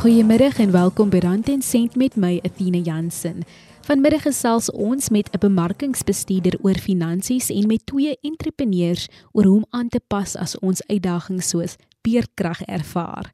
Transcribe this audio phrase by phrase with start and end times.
[0.00, 3.42] Goeiemiddag en welkom by Rand en Sent met my Athena Jansen.
[3.84, 9.66] Vanmiddag gesels ons met 'n bemarkingsbestuurder oor finansies en met twee entrepreneurs oor hoe om
[9.70, 13.30] aan te pas as ons uitdagings soos beerdkrag ervaar.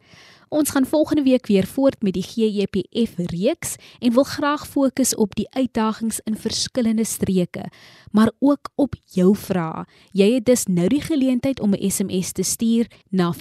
[0.48, 5.34] Ons gaan volgende week weer voort met die GEPF reeks en wil graag fokus op
[5.34, 7.70] die uitdagings in verskillende streke,
[8.10, 9.84] maar ook op jou vrae.
[10.12, 13.32] Jy het dus nou die geleentheid om 'n SMS te stuur na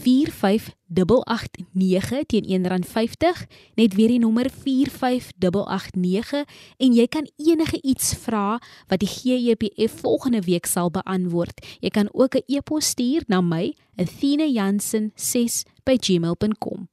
[0.96, 3.46] 45889 teen R1.50,
[3.76, 6.44] net weer die nommer 45889
[6.78, 11.66] en jy kan enige iets vra wat die GEPF volgende week sal beantwoord.
[11.80, 16.88] Jy kan ook 'n e-pos stuur na my, athena.jansen6@gmail.com.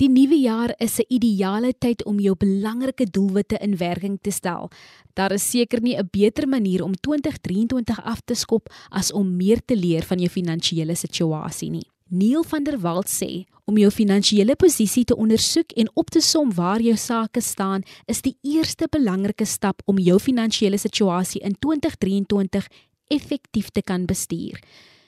[0.00, 4.70] Die nuwe jaar is 'n ideale tyd om jou belangrike doelwitte in werking te stel.
[5.14, 9.64] Daar is seker nie 'n beter manier om 2023 af te skop as om meer
[9.64, 11.86] te leer van jou finansiële situasie nie.
[12.14, 16.50] Neil van der Walt sê om jou finansiële posisie te ondersoek en op te som
[16.52, 22.68] waar jou sake staan is die eerste belangrike stap om jou finansiële situasie in 2023
[23.16, 24.60] effektief te kan bestuur.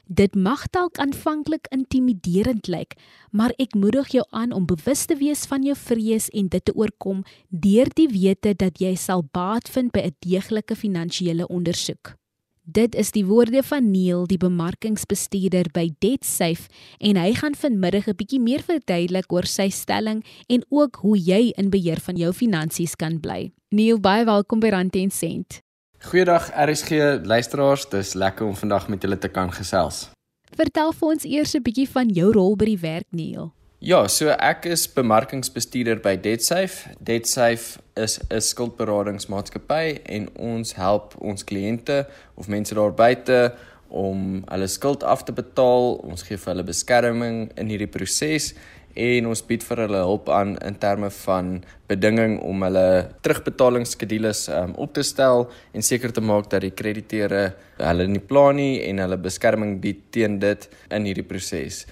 [0.09, 2.97] Dit mag dalk aanvanklik intimiderend lyk,
[3.31, 6.73] maar ek moedig jou aan om bewus te wees van jou vrees en dit te
[6.73, 12.17] oorkom deur die wete dat jy sal baat vind by 'n deeglike finansiële ondersoek.
[12.65, 18.17] Dit is die woorde van Neil, die bemarkingsbestuurder by DebtSafe, en hy gaan vanmiddag 'n
[18.17, 22.97] bietjie meer verduidelik oor sy stelling en ook hoe jy in beheer van jou finansies
[22.97, 23.53] kan bly.
[23.69, 25.61] Neil, baie welkom by Rand en Sent.
[26.01, 30.09] Goeiedag RSG luisteraars, dis lekker om vandag met julle te kan gesels.
[30.57, 33.53] Vertel vir ons eers 'n bietjie van jou rol by die werk, Neil.
[33.85, 36.95] Ja, so ek is bemarkingsbestuurder by DebtSafe.
[37.05, 43.53] DebtSafe is 'n skuldberadingsmaatskappy en ons help ons kliënte of mense daar buite
[43.91, 46.01] om hulle skuld af te betaal.
[46.01, 48.55] Ons gee vir hulle beskerming in hierdie proses
[48.97, 54.73] en ons bied vir hulle hulp aan in terme van bedinging om hulle terugbetalingsskedules um,
[54.79, 58.99] op te stel en seker te maak dat die krediteure hulle nie plan nie en
[58.99, 61.85] hulle beskerming bied teen dit in hierdie proses.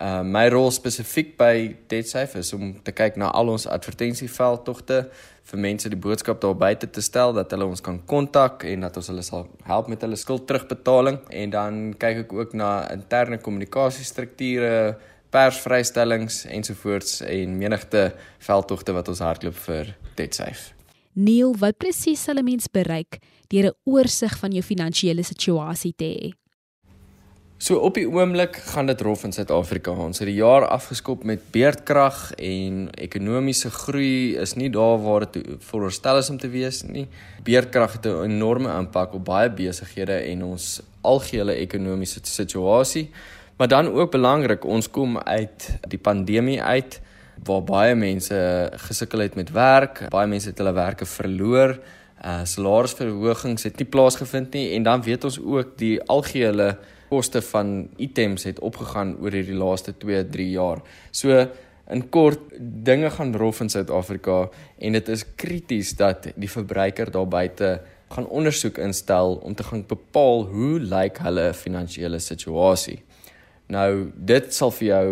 [0.00, 5.04] Uh my rol spesifiek by DebtSafe is om te kyk na al ons advertensieveldtogte
[5.50, 8.96] vir mense die boodskap daar buite te stel dat hulle ons kan kontak en dat
[8.98, 13.38] ons hulle sal help met hulle skuld terugbetaling en dan kyk ek ook na interne
[13.38, 14.96] kommunikasiestrukture
[15.34, 18.08] persvrystellings ensovoorts en menigte
[18.42, 20.72] veldtogte wat ons hardloop vir TetSafe.
[21.14, 26.04] Neil, wat presies sal 'n mens bereik deur 'n oorsig van jou finansiële situasie te
[26.04, 26.43] hê?
[27.64, 29.94] So op die oomblik gaan dit rof in Suid-Afrika.
[29.96, 35.46] Ons het die jaar afgeskop met beerdkrag en ekonomiese groei is nie daar waar dit
[35.64, 37.06] veronderstel is om te wees nie.
[37.46, 43.10] Beerdkrag het 'n enorme impak op baie besighede en ons algehele ekonomiese situasie.
[43.56, 47.00] Maar dan ook belangrik, ons kom uit die pandemie uit
[47.44, 51.78] waar baie mense gesukkel het met werk, baie mense het hulle werke verloor.
[52.24, 56.76] Uh salarisverhogings het nie plaasgevind nie en dan weet ons ook die algehele
[57.14, 60.82] koste van items het opgegaan oor hierdie laaste 2-3 jaar.
[61.14, 61.46] So
[61.94, 64.48] in kort dinge gaan rof in Suid-Afrika
[64.78, 67.76] en dit is krities dat die verbruiker daar buite
[68.14, 73.00] gaan ondersoek instel om te gaan bepaal hoe lyk hulle finansiële situasie.
[73.72, 75.08] Nou dit sal vir jou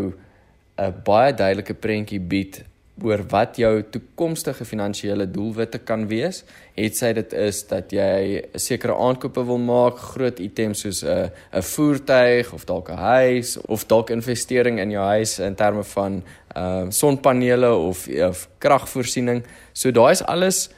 [0.79, 2.65] 'n baie duidelike prentjie bied
[3.01, 6.43] oor wat jou toekomstige finansiële doelwitte kan wees.
[6.77, 11.31] Het sy dit is dat jy 'n sekere aankope wil maak, groot items soos 'n
[11.53, 16.23] 'n voertuig of dalk 'n huis of dalk investering in jou huis in terme van
[16.55, 19.43] ehm uh, sonpanele of of kragvoorsiening.
[19.73, 20.71] So daai is alles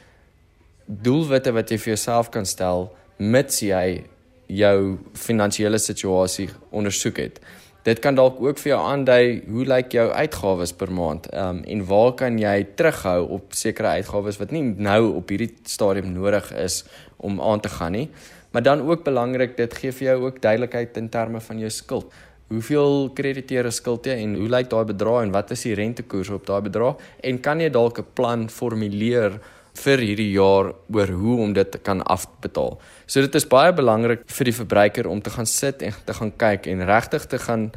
[0.86, 4.04] doelwitte wat jy vir jouself kan stel mits jy
[4.46, 7.40] jou finansiële situasie ondersoek het.
[7.84, 11.82] Dit kan dalk ook vir jou aandui hoe lyk jou uitgawes per maand um, en
[11.84, 16.78] waar kan jy terughou op sekere uitgawes wat nie nou op hierdie stadium nodig is
[17.20, 18.06] om aan te gaan nie.
[18.56, 22.08] Maar dan ook belangrik, dit gee vir jou ook duidelikheid in terme van jou skuld.
[22.48, 26.48] Hoeveel krediteure skuld jy en hoe lyk daai bedrag en wat is die rentekoers op
[26.48, 29.40] daai bedrag en kan jy dalk 'n plan formuleer
[29.74, 32.78] vir hierdie jaar oor hoe om dit kan afbetaal.
[33.06, 36.32] So dit is baie belangrik vir die verbruiker om te gaan sit en te gaan
[36.36, 37.72] kyk en regtig te gaan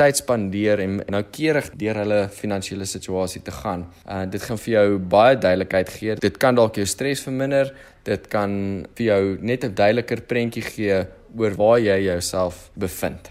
[0.00, 3.86] tyd spandeer en noukeurig deur hulle finansiële situasie te gaan.
[4.08, 6.16] Uh dit gaan vir jou baie duidelikheid gee.
[6.22, 7.74] Dit kan dalk jou stres verminder.
[8.04, 11.04] Dit kan vir jou net 'n duideliker prentjie gee
[11.36, 13.30] oor waar jy jouself bevind.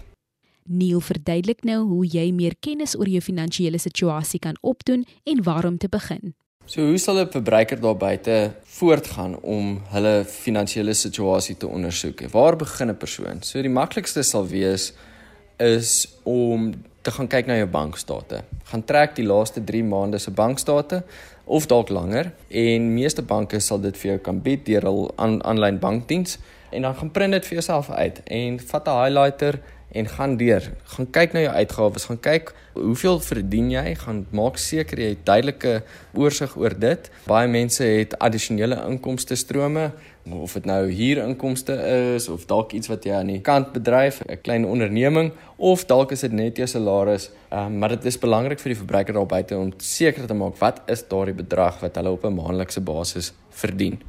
[0.64, 5.66] Neil verduidelik nou hoe jy meer kennis oor jou finansiële situasie kan opdoen en waar
[5.66, 6.34] om te begin.
[6.64, 12.30] So hoe sal 'n verbruiker daar buite voortgaan om hulle finansiële situasie te ondersoek?
[12.30, 13.42] Waar begin 'n persoon?
[13.42, 14.92] So die maklikste sal wees
[15.58, 16.72] is om
[17.02, 18.42] te gaan kyk na jou bankstate.
[18.64, 21.02] Gaan trek die laaste 3 maande se bankstate
[21.44, 25.78] of dalk langer en meeste banke sal dit vir jou kan bied deur hul aanlyn
[25.78, 26.38] bankdiens
[26.70, 29.60] en dan gaan print dit vir jouself uit en vat 'n highlighter
[29.92, 30.70] en gaan deur.
[30.94, 35.26] Gaan kyk na jou uitgawes, gaan kyk hoeveel verdien jy, gaan maak seker jy het
[35.28, 35.82] duidelike
[36.16, 37.10] oorsig oor dit.
[37.28, 39.90] Baie mense het addisionele inkomste strome
[40.22, 41.74] of dit nou huurinkomste
[42.14, 46.12] is of dalk iets wat jy aan die kant bedryf, 'n klein onderneming of dalk
[46.12, 47.30] is dit net jou salaris.
[47.50, 50.80] Um, maar dit is belangrik vir die verbruiker daar buite om seker te maak wat
[50.86, 54.00] is daardie bedrag wat hulle op 'n maandelikse basis verdien.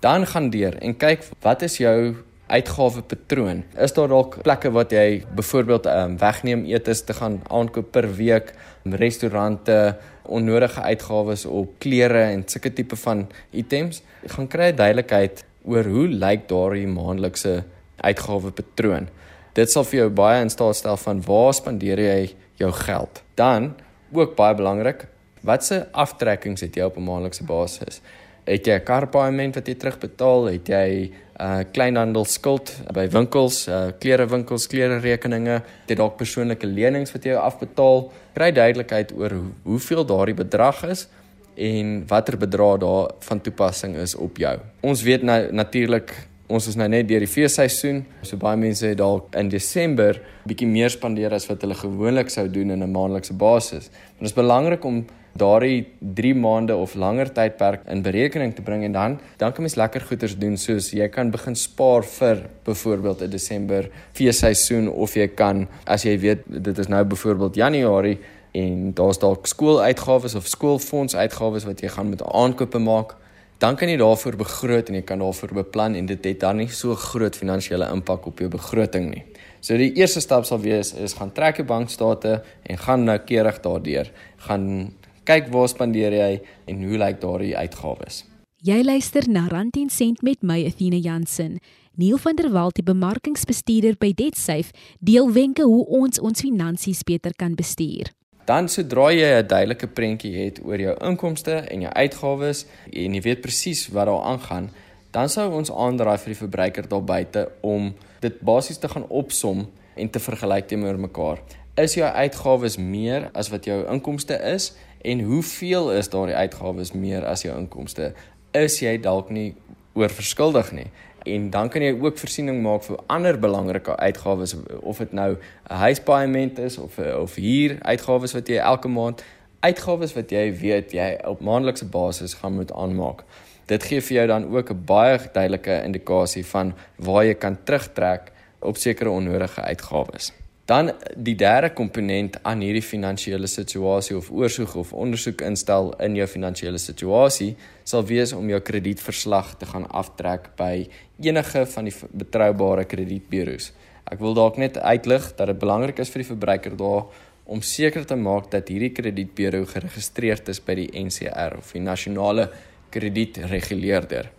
[0.00, 2.16] Dan gaan deur en kyk wat is jou
[2.46, 3.64] uitgawe patroon.
[3.74, 8.52] Is daar dalk plekke wat jy byvoorbeeld um, wegneem etes te gaan aankoop per week,
[8.84, 14.02] restaurante, onnodige uitgawes op klere en sulke tipe van items?
[14.26, 17.64] Gaan kry duidelikheid oor hoe lyk daardie maandelikse
[17.96, 19.08] uitgawe patroon.
[19.56, 22.20] Dit sal vir jou baie in staat stel van waar spandeer jy
[22.60, 23.22] jou geld.
[23.34, 23.72] Dan
[24.14, 25.08] ook baie belangrik,
[25.46, 28.00] watse aftrekkings het jy op 'n maandelikse basis?
[28.46, 30.44] Het jy 'n karpaaiement wat jy terugbetaal?
[30.54, 31.12] Het jy 'n
[31.42, 35.62] uh, kleinhandel skuld by winkels, uh, klerewinkels, klererekeninge?
[35.82, 38.12] Het jy dalk persoonlike lenings wat jy afbetaal?
[38.34, 41.08] Kry duidelikheid oor hoe, hoeveel daardie bedrag is
[41.56, 44.58] en watter bedrag daar van toepassing is op jou.
[44.80, 46.14] Ons weet nou natuurlik
[46.48, 50.68] ons is nou net deur die feesseisoen, so baie mense het dalk in Desember bietjie
[50.70, 53.90] meer spandeer as wat hulle gewoonlik sou doen in 'n maandelikse basis.
[53.90, 55.04] Maar dit is belangrik om
[55.36, 59.76] daardie 3 maande of langer tydperk in berekening te bring en dan dan kan mens
[59.76, 65.28] lekker goeders doen soos jy kan begin spaar vir byvoorbeeld 'n Desember feesseisoen of jy
[65.28, 68.18] kan as jy weet dit is nou byvoorbeeld Januarie
[68.56, 73.14] en daar's dalk skooluitgawes of skoolfondsuitgawes wat jy gaan met aankope maak,
[73.58, 76.68] dan kan jy daarvoor begroot en jy kan daarvoor beplan en dit het dan nie
[76.68, 79.24] so groot finansiële impak op jou begroting nie.
[79.64, 84.12] So die eerste stap sal wees is gaan trek jou bankstate en gaan noukeurig daardeur.
[84.46, 84.92] Gaan
[85.26, 86.32] kyk waar spandeer jy
[86.70, 88.24] en hoe lyk daardie uitgawes.
[88.66, 91.58] Jy luister na Rand 10 sent met my Athena Jansen.
[91.96, 97.32] Neil van der Walt, die bemarkingsbestuurder by DebtSafe, deel wenke hoe ons ons finansies beter
[97.40, 98.12] kan bestuur.
[98.46, 103.20] Dan sodra jy 'n duidelike prentjie het oor jou inkomste en jou uitgawes en jy
[103.20, 104.70] weet presies wat daar aangaan,
[105.10, 109.66] dan sou ons aandraai vir die verbruiker daar buite om dit basies te gaan opsom
[109.96, 111.38] en te vergelyk teenoor mekaar.
[111.74, 117.26] Is jou uitgawes meer as wat jou inkomste is en hoeveel is daardie uitgawes meer
[117.26, 118.12] as jou inkomste?
[118.52, 119.54] Is jy dalk nie
[119.94, 120.86] oorverskuldig nie?
[121.26, 125.80] En dan kan jy ook voorsiening maak vir ander belangrike uitgawes of dit nou 'n
[125.84, 129.24] huispaaiement is of of huur uitgawes wat jy elke maand
[129.60, 133.24] uitgawes wat jy weet jy op maandelikse basis gaan moet aanmaak.
[133.66, 138.32] Dit gee vir jou dan ook 'n baie duidelike indikasie van waar jy kan terugtrek
[138.60, 140.32] op sekere onnodige uitgawes.
[140.66, 146.26] Dan die derde komponent aan hierdie finansiële situasie of oorsoek of ondersoek instel in jou
[146.26, 147.52] finansiële situasie
[147.86, 150.88] sal wees om jou kredietverslag te gaan aftrek by
[151.22, 153.70] enige van die betroubare kredietburo's.
[154.10, 157.06] Ek wil dalk net uitlig dat dit belangrik is vir die verbruiker daar
[157.46, 162.48] om seker te maak dat hierdie kredietburo geregistreerd is by die NCR of die nasionale
[162.90, 164.32] kredietreguleerder.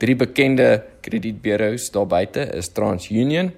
[0.00, 3.52] Drie bekende kredietburo's daar buite is TransUnion,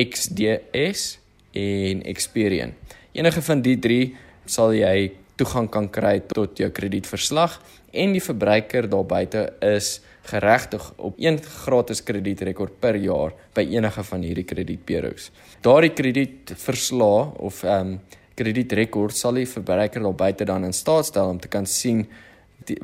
[0.00, 1.25] XDS
[1.56, 2.74] en Experian.
[3.16, 7.58] Enige van die drie sal jy toegang kan kry tot jou kredietverslag
[7.96, 14.04] en die verbruiker daar buite is geregtig op een gratis kredietrekord per jaar by enige
[14.08, 15.30] van hierdie kredietbureaus.
[15.64, 17.98] Daardie kredietverslag of ehm um,
[18.36, 22.02] kredietrekord sal die verbruiker daar buite dan in staat stel om te kan sien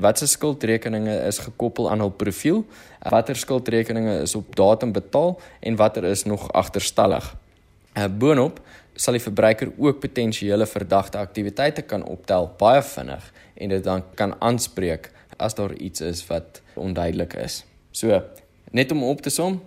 [0.00, 2.62] watse skuldrekeninge is gekoppel aan hul profiel,
[3.10, 7.34] watter skuldrekeninge is op datum betaal en watter is nog agterstallig.
[7.92, 8.60] Uh, boonop
[8.96, 14.32] sal die verbruiker ook potensiële verdagte aktiwiteite kan optel baie vinnig en dit dan kan
[14.40, 17.64] aanspreek as daar iets is wat onduidelik is.
[17.92, 18.22] So,
[18.70, 19.60] net om op te som,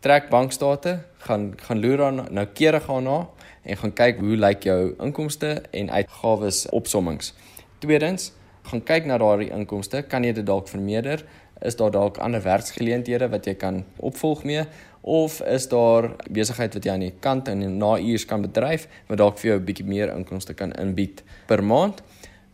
[0.00, 3.18] trek bankstate, gaan gaan loer aan noukeurig gaan na
[3.62, 7.34] en gaan kyk hoe lyk jou inkomste en uitgawes opsommings.
[7.78, 8.32] Tweedens,
[8.70, 11.22] gaan kyk na daardie inkomste, kan jy dit dalk vermeerder?
[11.60, 14.64] Is daar dalk ander werksgeleenthede wat jy kan opvolg mee?
[15.02, 19.18] of is daar besigheid wat jy aan die kant en na uurs kan bedryf wat
[19.18, 22.02] dalk vir jou 'n bietjie meer inkomste kan inbied per maand?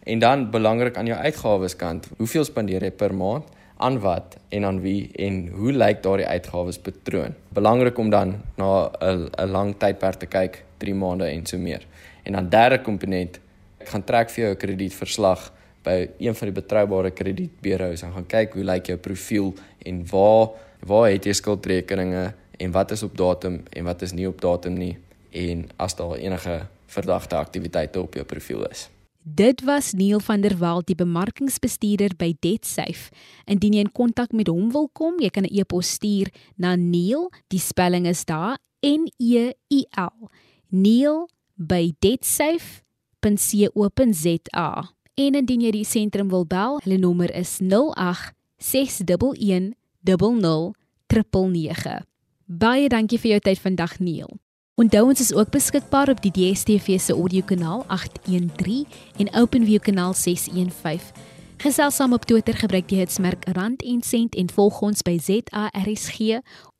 [0.06, 3.44] En dan belangrik aan jou uitgawes kant, hoeveel spandeer jy per maand?
[3.78, 7.34] aan wat en aan wie en hoe lyk daardie uitgawes patroon.
[7.52, 11.86] Belangrik om dan na 'n 'n lang tydperk te kyk, 3 maande en so meer.
[12.22, 13.40] En dan derde komponent,
[13.78, 15.52] ek gaan trek vir jou 'n kredietverslag
[15.86, 19.54] by een van die betroubare kredietbureaus en gaan kyk hoe lyk jou profiel
[19.86, 20.48] en waar
[20.86, 24.74] waar het jy skuldrekeninge en wat is op datum en wat is nie op datum
[24.78, 24.96] nie
[25.36, 28.88] en as daar enige verdagte aktiwiteite op jou profiel is.
[29.26, 33.10] Dit was Neil van der Walt, die bemarkingsbestuurder by DebtSafe.
[33.50, 37.30] Indien jy in kontak met hom wil kom, jy kan 'n e-pos stuur na Neil,
[37.48, 40.30] die spelling is daar N E I L.
[40.70, 42.82] Neil by debtsafe.co.za.
[45.16, 49.70] En indien jy die sentrum wil bel, hulle nommer is 08 611
[50.04, 50.74] 00
[52.44, 54.28] Baie dankie vir jou tyd vandag Neil.
[54.76, 58.84] Onthou ons is ook beskikbaar op die DStv se audiokanaal 813
[59.16, 61.35] en OpenView kanaal 615.
[61.56, 66.18] Gesels saam op Twitter gebruik die hitsmerk rand en sent en volg ons by ZARSG.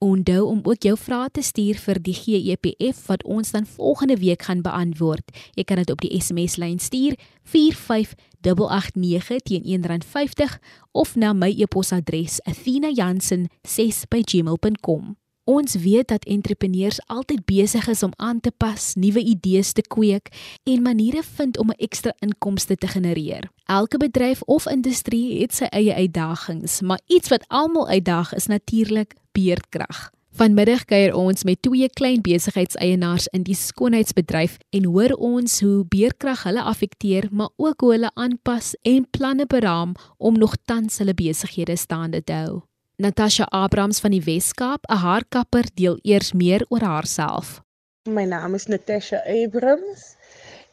[0.05, 4.43] Onthou om ook jou vrae te stuur vir die GEPF wat ons dan volgende week
[4.45, 5.33] gaan beantwoord.
[5.57, 7.17] Jy kan dit op die SMS lyn stuur
[7.49, 10.61] 45889 teen R1.50
[10.93, 15.17] of na my e-posadres athena.jansen6@gmail.com.
[15.47, 20.33] Ons weet dat entrepreneurs altyd besig is om aan te pas, nuwe idees te kweek
[20.67, 23.51] en maniere vind om 'n ekstra inkomste te genereer.
[23.67, 29.15] Elke bedryf of industrie het sy eie uitdagings, maar iets wat almal uitdaag is natuurlik
[29.33, 30.11] beerdkrag.
[30.31, 36.43] Vanmiddag kuier ons met twee klein besigheidseienaars in die skoonheidsbedryf en hoor ons hoe beerdkrag
[36.43, 41.77] hulle affekteer, maar ook hoe hulle aanpas en planne beraam om nog tans hulle besighede
[41.77, 42.63] staande te hou.
[42.97, 47.61] Natasha Abrams van die Weskaap, 'n haarkapper, deel eers meer oor haarself.
[48.09, 50.17] My naam is Natasha Abrams.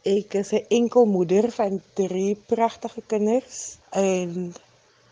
[0.03, 4.55] Ek is 'n enkelmoeder van drie pragtige kinders en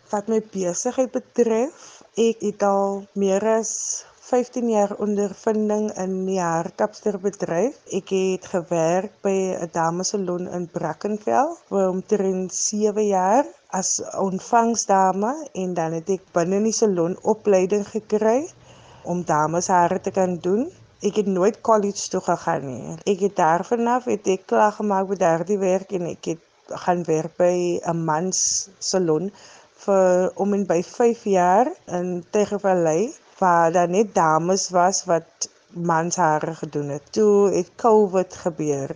[0.08, 7.78] wat my besigheid betref, ek het al meer as 15 jaar ondervinding in die haarkapsterbedryf.
[7.98, 13.48] Ek het gewerk by 'n damesalon in Brackenfell vir omtrent 7 jaar
[13.78, 13.90] as
[14.24, 18.46] ontvangsdame en dan het ek binne in die salon opleiding gekry
[19.02, 20.70] om dameshare te kan doen.
[21.02, 22.96] Ek het nooit college toe gegaan nie.
[23.14, 27.02] Ek het daarvan af het ek klaar gemaak met daardie werk en ek het gaan
[27.10, 29.32] werk by 'n mans salon
[29.84, 33.10] vir om en by 5 jaar in Tegevallei
[33.42, 35.48] waar daar net dames was wat
[35.90, 37.02] manshare gedoen het.
[37.10, 38.94] Toe het COVID gebeur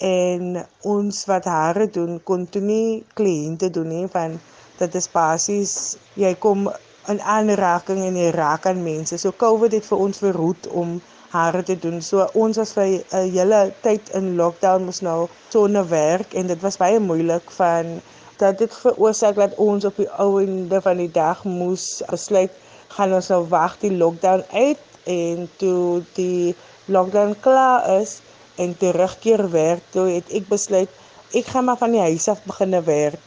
[0.00, 4.38] en ons wat hare doen kon toe nie kliënte doen nie van
[4.78, 5.74] dit is basies
[6.22, 6.68] jy kom
[7.12, 9.18] in aanraking en jy raak aan mense.
[9.18, 11.00] So COVID het vir ons verhoed om
[11.34, 12.00] hare te doen.
[12.02, 16.60] So ons was vir 'n hele tyd in lockdown mos nou sonder werk en dit
[16.62, 18.00] was baie moeilik van
[18.36, 22.50] dat dit veroorsaak dat ons op die ou einde van die dag moes besluit
[22.96, 26.54] gaan ons nou wag die lockdown uit en toe die
[26.90, 28.18] lockdown klaar is
[28.60, 30.90] en terugkeer werk toe het ek besluit
[31.34, 33.20] ek gaan maar van die huis af begine werk.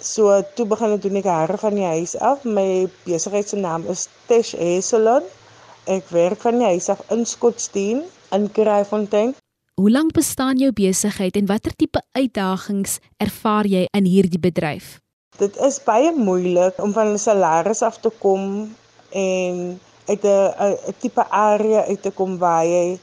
[0.00, 2.44] So toe begin ek doen ek hare van die huis af.
[2.44, 5.26] My besigheid se naam is Tesh Hair Salon.
[5.88, 8.04] Ek werk van die huis af in Skotsdien
[8.36, 9.34] in Kraaifontein.
[9.80, 14.98] Hoe lank bestaan jou besigheid en watter tipe uitdagings ervaar jy in hierdie bedryf?
[15.40, 18.76] Dit is baie moeilik om van 'n salaris af te kom
[19.10, 22.98] en uit 'n tipe area uit te kom waar jy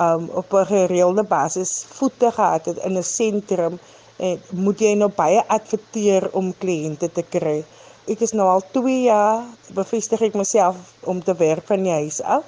[0.00, 3.78] um, op 'n gereelde basis voete gehad het in 'n sentrum
[4.16, 7.64] en moet jy nou baie adverteer om kliënte te kry.
[8.08, 9.42] Ek is nou al 2 jaar
[9.74, 12.44] bevestig ek myself om te werk van die huis af.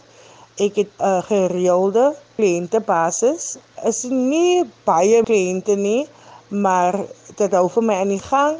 [0.56, 3.58] Ek het 'n gereelde kliënte basis.
[3.84, 6.08] Is nie baie kliënte nie,
[6.48, 7.04] maar
[7.36, 8.56] dit hou vir my aan die gang.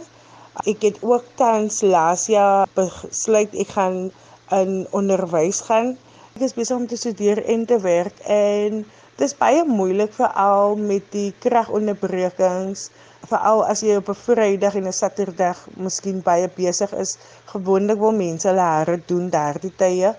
[0.67, 4.13] Ek het ook tans laas jaar besluit ek gaan
[4.51, 5.97] in onderwys gaan
[6.39, 10.77] Ek is besig om te studeer en te werk en dit is baie moeilik veral
[10.79, 12.85] met die kragonderbrekings,
[13.29, 17.17] veral as jy op 'n Vrydag en 'n Saterdag miskien baie besig is.
[17.53, 20.15] Gewoonlik wil mense hulle hare doen daardie tye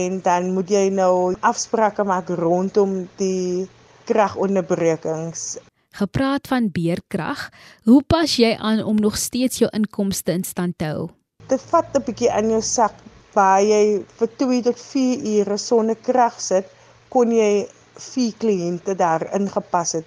[0.00, 3.68] en dan moet jy nou afsprake maak rondom die
[4.04, 5.58] kragonderbrekings.
[5.90, 7.48] Gepraat van beerkrag,
[7.84, 11.08] hoe pas jy aan om nog steeds jou inkomste in stand te hou?
[11.48, 12.92] Dit vat 'n bietjie aan jou sak
[13.36, 16.68] waar jy vir 2 tot 4 ure sonder krag sit,
[17.12, 17.66] kon jy
[18.10, 20.06] vier kliënte daar ingepas het.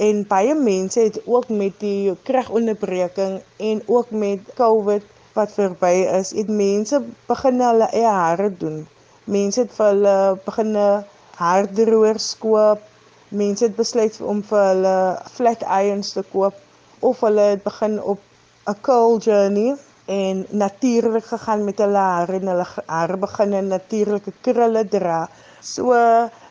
[0.00, 5.04] En baie mense het ook met die kragonderbreking en ook met COVID
[5.36, 8.86] wat verby is, het mense begin hulle eie hare doen.
[9.24, 10.72] Mense het vir hulle begin
[11.40, 12.80] haardroërs koop.
[13.28, 14.96] Mense het besluit om vir hulle
[15.36, 16.56] flat irons te koop
[17.06, 18.24] of hulle het begin op
[18.68, 19.76] 'n curl journey
[20.10, 25.28] en natuurlik gegaan met hulle hare en hulle hare begin in natuurlike krulle dra.
[25.60, 25.94] So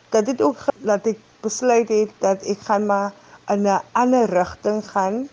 [0.08, 3.12] dat dit ook dat ek besluit het dat ek gaan maar
[3.52, 5.28] in 'n ander rigting gaan.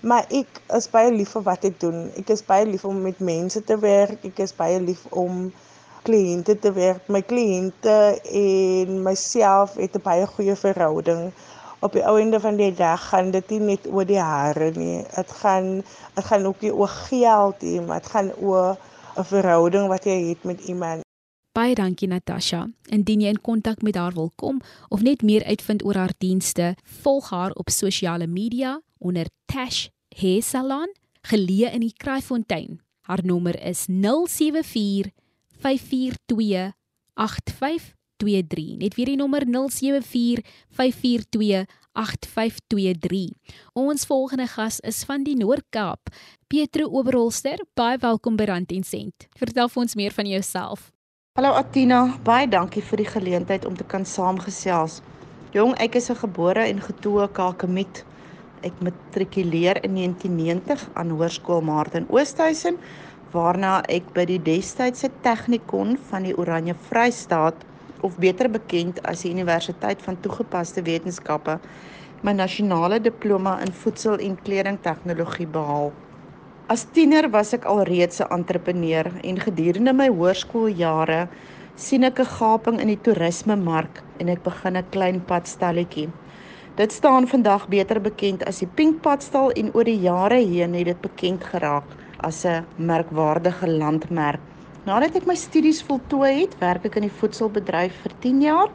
[0.00, 2.10] Maar ek is baie lief vir wat ek doen.
[2.16, 4.24] Ek is baie lief om met mense te werk.
[4.24, 5.52] Ek is baie lief om
[6.04, 7.08] kliënte te werk.
[7.08, 11.32] My kliënte en myself het 'n baie goeie verhouding.
[11.84, 15.02] Op die einde van die dag gaan dit nie net oor die hare nie.
[15.04, 15.82] Dit gaan
[16.14, 18.78] dit gaan ook oor geld nie, maar dit gaan oor
[19.20, 21.02] 'n verhouding wat jy het met iemand.
[21.52, 22.68] Baie dankie Natasha.
[22.88, 26.76] Indien jy in kontak met haar wil kom of net meer uitvind oor haar dienste,
[27.02, 29.86] volg haar op sosiale media onder Tash
[30.16, 32.80] Hair Salon, geleë in die Kraaifontein.
[33.00, 35.12] Haar nommer is 074
[35.60, 36.74] 542
[38.16, 38.76] 8523.
[38.78, 43.30] Net weer die nommer 074 542 8523.
[43.72, 46.10] Ons volgende gas is van die Noord-Kaap,
[46.46, 47.60] Pietro Oberholster.
[47.74, 49.28] Baie welkom by Rand en Sent.
[49.38, 50.90] Vertel vir ons meer van jouself.
[51.38, 55.00] Hallo Atina, baie dankie vir die geleentheid om te kan saamgesels.
[55.54, 58.04] Jong, ek is 'n gebore en getoe Kakemiet.
[58.62, 62.78] Ek matrikuleer in 1990 aan Hoërskool Martin Oosthuizen,
[63.32, 67.54] waarna ek by die destydse Technikon van die Oranje Vrystaat
[68.04, 71.58] of beter bekend as die Universiteit van Toegepaste Wetenskappe
[72.24, 75.92] my nasionale diploma in voedsel- en kledingtegnologie behaal.
[76.72, 81.28] As tiener was ek alreeds 'n entrepreneur en gedurende my hoërskooljare
[81.76, 86.08] sien ek 'n gaping in die toerismemark en ek begin 'n klein padstalletjie.
[86.76, 90.84] Dit staan vandag beter bekend as die Pink Padstal en oor die jare heen het
[90.86, 91.84] dit bekend geraak
[92.20, 94.53] as 'n merkwaardige landmerk.
[94.84, 98.72] Nadat ek my studies voltooi het, werk ek in die voedselbedryf vir 10 jaar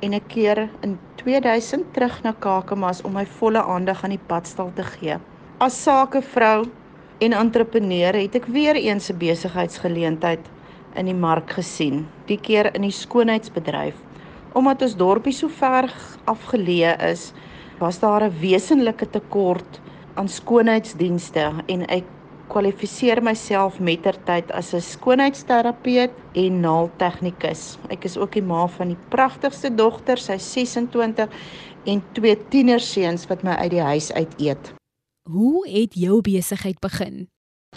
[0.00, 4.70] en ek keer in 2000 terug na Kakamas om my volle aandag aan die padstal
[4.78, 5.18] te gee.
[5.60, 6.64] As sakevrou
[7.20, 10.40] en entrepreneur het ek weer eens 'n besigheidsgeleentheid
[10.96, 13.96] in die mark gesien, die keer in die skoonheidsbedryf.
[14.54, 15.92] Omdat ons dorpie so ver
[16.24, 17.34] afgeleë is,
[17.78, 19.80] was daar 'n wesenlike tekort
[20.14, 22.04] aan skoonheidsdienste en ek
[22.50, 27.78] kwalifiseer myself mettertyd as 'n skoonheidsterapeut en naaltegnikus.
[27.88, 31.28] Ek is ook die ma van die pragtigste dogter, sy 26
[31.86, 34.72] en twee tienerseuns wat my uit die huis uit eet.
[35.30, 37.28] Hoe het jou besigheid begin?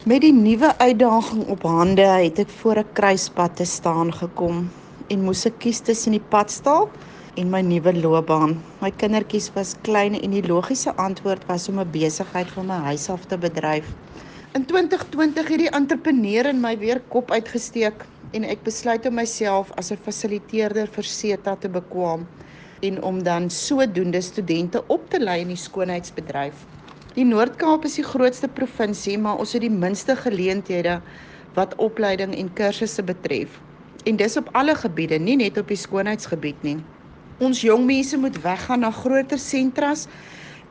[0.06, 4.70] Met die nuwe uitdaging op hande het ek voor 'n kruispunt te staan gekom
[5.08, 6.90] en moes ek kies tussen die padstal
[7.36, 8.62] en my nuwe loopbaan.
[8.82, 13.10] My kindertjies was klein en die logiese antwoord was om 'n besigheid van my huis
[13.10, 13.86] af te bedryf.
[14.54, 18.04] In 2020 het die entrepreneur in my weer kop uitgesteek
[18.38, 22.28] en ek besluit om myself as 'n fasiliteerder vir SETA te bekwam
[22.90, 26.54] en om dan sodoende studente op te lei in die skoonheidsbedryf.
[27.16, 31.02] Die Noord-Kaap is die grootste provinsie, maar ons het die minste geleenthede
[31.56, 33.60] wat opleiding en kursusse betref.
[34.06, 36.78] En dis op alle gebiede, nie net op die skoonheidsgebied nie.
[37.40, 40.08] Ons jong mense moet weggaan na groter sentras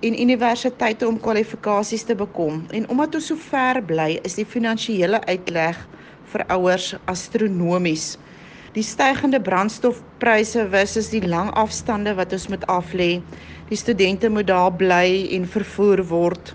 [0.02, 2.64] en universiteite om kwalifikasies te bekom.
[2.74, 5.78] En omdat ons so ver bly, is die finansiële uitleg
[6.32, 8.16] vir ouers astronomies.
[8.72, 13.10] Die stygende brandstofpryse versus die lang afstande wat ons moet aflê
[13.72, 16.54] die studente moet daar bly en vervoer word.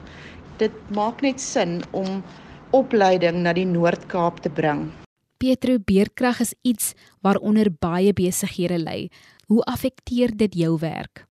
[0.61, 2.21] Dit maak net sin om
[2.77, 4.87] opleiding na die Noord-Kaap te bring.
[5.37, 6.93] Petro beerkrag is iets
[7.25, 8.99] waaronder baie besighede ly.
[9.49, 11.27] Hoe affekteer dit jou werk?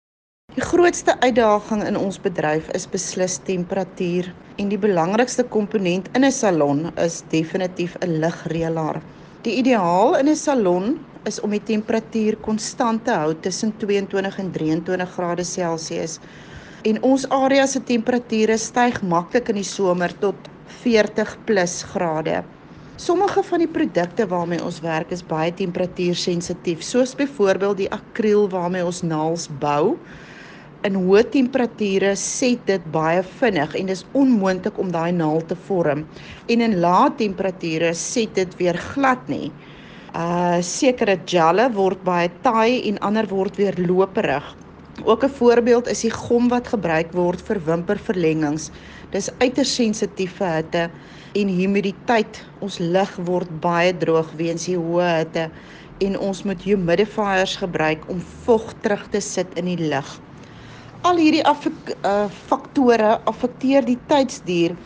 [0.53, 4.27] Die grootste uitdaging in ons bedryf is beslis temperatuur
[4.61, 9.01] en die belangrikste komponent in 'n salon is definitief 'n ligreëlaar.
[9.47, 14.53] Die ideaal in 'n salon is om die temperatuur konstant te hou tussen 22 en
[14.53, 16.19] 23 grade Celsius.
[16.85, 20.37] En ons area se temperature styg maklik in die somer tot
[20.83, 22.45] 40 plus grade.
[22.97, 28.85] Sommige van die produkte waarmee ons werk is baie temperatuursensitief, soos byvoorbeeld die akriel waarmee
[28.85, 29.97] ons naels bou.
[30.83, 36.01] In hoë temperature set dit baie vinnig en dis onmoontlik om daai naald te vorm.
[36.51, 39.53] En in lae temperature set dit weer glad nie
[40.19, 44.49] uh sekere gelle word baie taai en ander word weer loperig.
[45.05, 48.71] Ook 'n voorbeeld is die gom wat gebruik word vir wimperverlengings.
[49.13, 50.91] Dis uiters sensitief vir hitte
[51.35, 52.43] en humiditeit.
[52.59, 55.51] Ons lug word baie droog weens die hoë hitte
[56.01, 60.19] en ons moet humidifiers gebruik om vog terug te sit in die lug.
[61.03, 64.77] Al hierdie affek, uh, faktore affekteer die tydsduur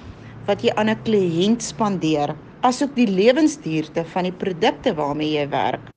[0.46, 2.32] wat jy aan 'n kliënt spandeer
[2.64, 5.92] asook die lewensduurte van die produkte waarmee jy werk.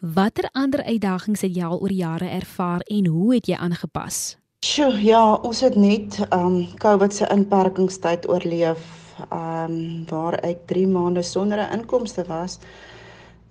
[0.00, 4.36] Watter ander uitdagings het jy al oor jare ervaar en hoe het jy aangepas?
[4.64, 8.82] Sjoe, ja, ons het net um COVID se inperkingstyd oorleef,
[9.30, 12.58] um waar ek 3 maande sonder 'n inkomste was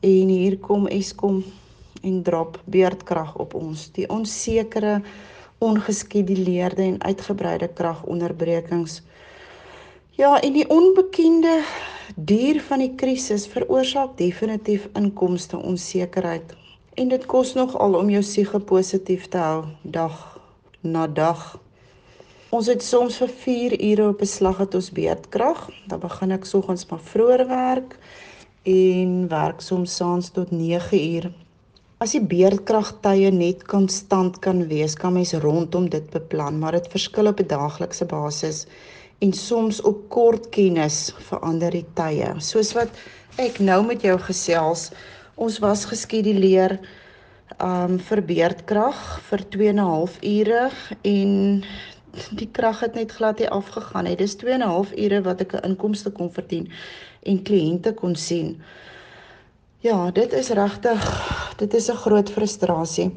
[0.01, 1.43] en hier kom Eskom
[2.03, 3.91] en drop beerdkrag op ons.
[3.91, 5.01] Die onsekere,
[5.59, 9.01] ongeskeduleerde en uitgebreide kragonderbrekings
[10.19, 11.61] Ja, en die onbekende
[12.15, 16.51] duur van die krisis veroorsaak definitief inkomste onsekerheid
[16.99, 20.17] en dit kos nogal om jou siege positief te hou dag
[20.83, 21.45] na dag.
[22.51, 25.69] Ons het soms vir 4 ure op beslag het ons beerdkrag.
[25.87, 27.95] Dan begin ek soggens maar vroeër werk
[28.67, 31.31] en werk soms saans tot 9 uur.
[31.99, 37.27] As die beerdkragtye net konstant kan wees, kan mens rondom dit beplan, maar dit verskil
[37.27, 38.67] op 'n daaglikse basis
[39.19, 42.29] en soms op kort kennis verander die tye.
[42.39, 42.87] Soos wat
[43.35, 44.91] ek nou met jou gesels,
[45.35, 46.79] ons was geskeduleer
[47.59, 50.71] um vir beerdkrag vir 2 en 'n half ure
[51.03, 51.63] en
[52.31, 54.15] die krag het net glad nie afgegaan nie.
[54.15, 56.71] Dis 2 en 'n half ure wat ek 'n inkomste kon verdien
[57.23, 58.61] en kliënte kon sien.
[59.81, 63.11] Ja, dit is regtig dit is 'n groot frustrasie.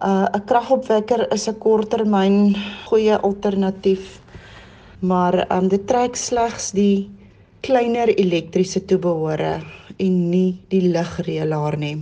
[0.00, 2.56] Uh 'n kragopwekker is 'n korttermyn
[2.88, 4.20] goeie alternatief.
[5.00, 7.10] Maar um dit trek slegs die
[7.60, 9.62] kleiner elektriese toebehore
[9.96, 11.96] en nie die ligreëlaar nie.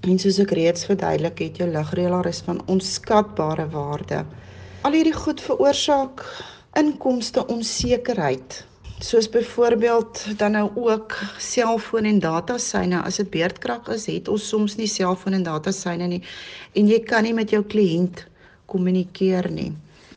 [0.00, 4.24] En soos ek reeds verduidelik het, jou ligreëlaar is van onskatbare waarde.
[4.86, 6.22] Al hierdie goed veroorsaak
[6.78, 8.64] inkomste onsekerheid.
[8.98, 13.02] Soos byvoorbeeld dan nou ook selfoon en datasyne.
[13.02, 16.18] As dit beerdkrag is, het ons soms nie selfoon en datasyne nie
[16.74, 18.24] en jy kan nie met jou kliënt
[18.66, 19.70] kommunikeer nie.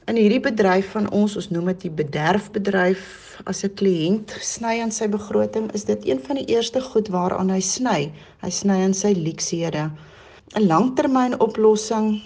[0.10, 3.04] In hierdie bedryf van ons, ons noem dit die bederfbedryf,
[3.46, 7.54] as 'n kliënt sny aan sy begroting, is dit een van die eerste goed waaraan
[7.54, 8.12] hy sny.
[8.42, 9.92] Hy sny aan sy leksiehede.
[10.56, 12.18] 'n Langtermynoplossing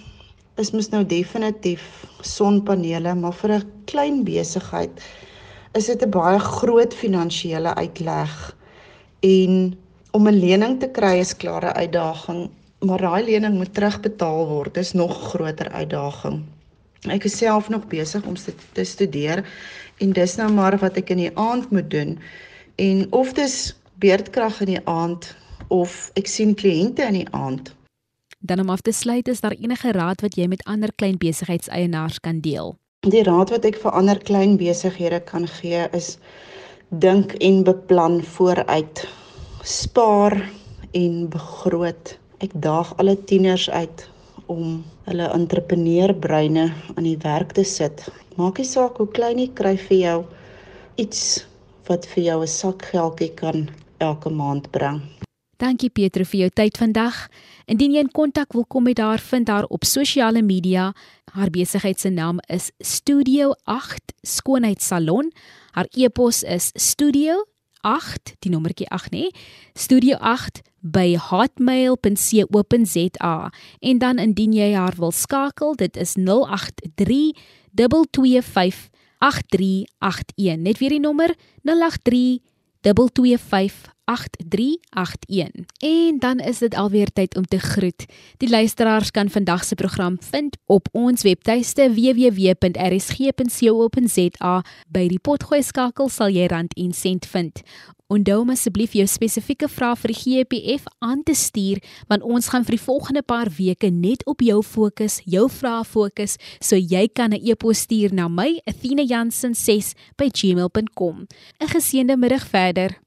[0.57, 1.83] is mos nou definitief
[2.21, 5.03] sonpanele, maar vir 'n klein besigheid
[5.75, 8.55] is dit 'n baie groot finansiële uitleg
[9.19, 9.77] en
[10.11, 14.73] om 'n lening te kry is klare uitdaging, maar daai lening moet terugbetaal word.
[14.73, 16.43] Dis nog groter uitdaging.
[17.01, 18.35] Ek is self nog besig om
[18.71, 19.45] te studeer
[19.97, 22.19] en dis nou maar wat ek in die aand moet doen.
[22.75, 25.35] En of dis beerdkrag in die aand
[25.67, 27.75] of ek sien kliënte in die aand
[28.45, 32.19] Dan om af te sluit, is daar enige raad wat jy met ander klein besigheidseienaars
[32.19, 32.75] kan deel?
[33.05, 36.15] Die raad wat ek vir ander klein besighede kan gee is
[36.89, 39.03] dink en beplan vooruit.
[39.61, 40.33] Spaar
[40.97, 42.15] en begroot.
[42.41, 44.07] Ek daag alle tieners uit
[44.49, 48.01] om hulle entrepreneurbreine aan die werk te sit.
[48.41, 50.17] Maak nie saak hoe klein jy kry vir jou
[50.97, 51.45] iets
[51.85, 53.69] wat vir jou 'n sak geldjie kan
[54.01, 55.01] elke maand bring.
[55.61, 57.29] Dankie Pietro vir jou tyd vandag.
[57.65, 60.93] Indien jy in kontak wil kom met haar, vind haar op sosiale media.
[61.33, 65.31] Haar besigheid se naam is Studio 8 Skoonheidssalon.
[65.71, 69.29] Haar e-pos is studio8, die nommertjie 8 nê?
[69.73, 71.93] Studio8 by hotmail.co.za.
[73.79, 77.33] En dan indien jy haar wil skakel, dit is 083
[77.73, 80.57] 225 8381.
[80.61, 82.39] Net weer die nommer 083
[82.85, 85.65] 225 8381.
[85.77, 88.05] En dan is dit alweer tyd om te groet.
[88.37, 94.63] Die luisteraars kan vandag se program vind op ons webtuiste www.rsg.co.za.
[94.87, 97.63] By die potgooi skakel sal jy rand en sent vind.
[98.07, 102.61] Onthou om asseblief jou spesifieke vrae vir die GPF aan te stuur want ons gaan
[102.67, 107.33] vir die volgende paar weke net op jou fokus, jou vrae fokus, so jy kan
[107.33, 111.27] 'n e-pos stuur na my athenajansen6@gmail.com.
[111.59, 113.04] 'n Geseënde middag verder.